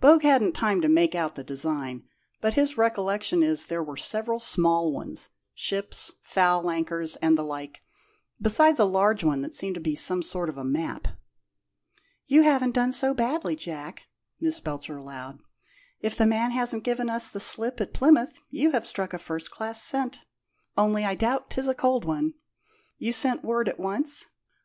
[0.00, 2.02] Bogue hadn't time to make out the design,
[2.40, 7.80] but his recollection is there were several small ones ships, foul anchors, and the like
[8.42, 11.06] besides a large one that seemed to be some sort of a map."
[12.26, 14.02] "You haven't done so badly, Jack,"
[14.40, 15.38] Miss Belcher allowed.
[16.00, 19.52] "If the man hasn't given us the slip at Plymouth you have struck a first
[19.52, 20.22] class scent.
[20.76, 22.34] Only I doubt 'tis a cold one.
[22.98, 24.26] You sent word at once?"